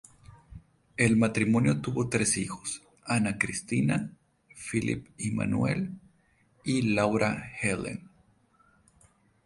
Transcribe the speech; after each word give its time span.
El 0.97 1.15
matrimonio 1.15 1.79
tuvo 1.79 2.09
tres 2.09 2.35
hijos: 2.37 2.81
Anna 3.05 3.37
Christina, 3.37 4.09
Philip 4.55 5.07
Immanuel 5.19 5.91
y 6.63 6.81
Laura 6.95 7.51
Helene. 7.61 8.07